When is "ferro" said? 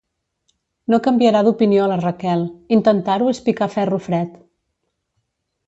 3.77-4.01